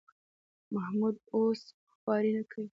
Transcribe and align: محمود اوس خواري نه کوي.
محمود 0.73 1.15
اوس 1.35 1.61
خواري 1.99 2.31
نه 2.37 2.43
کوي. 2.51 2.67